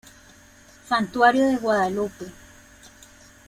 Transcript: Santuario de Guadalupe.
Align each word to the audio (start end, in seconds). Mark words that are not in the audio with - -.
Santuario 0.89 1.45
de 1.45 1.57
Guadalupe. 1.57 2.25